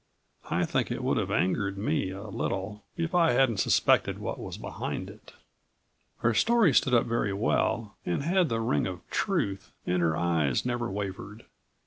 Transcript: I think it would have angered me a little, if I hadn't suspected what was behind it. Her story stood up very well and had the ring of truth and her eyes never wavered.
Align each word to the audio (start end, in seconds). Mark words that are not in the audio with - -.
I 0.49 0.65
think 0.65 0.89
it 0.89 1.03
would 1.03 1.17
have 1.17 1.29
angered 1.29 1.77
me 1.77 2.09
a 2.09 2.23
little, 2.27 2.83
if 2.97 3.13
I 3.13 3.33
hadn't 3.33 3.57
suspected 3.59 4.17
what 4.17 4.39
was 4.39 4.57
behind 4.57 5.11
it. 5.11 5.33
Her 6.21 6.33
story 6.33 6.73
stood 6.73 6.95
up 6.95 7.05
very 7.05 7.33
well 7.33 7.95
and 8.03 8.23
had 8.23 8.49
the 8.49 8.61
ring 8.61 8.87
of 8.87 9.07
truth 9.11 9.71
and 9.85 10.01
her 10.01 10.17
eyes 10.17 10.65
never 10.65 10.89
wavered. 10.89 11.45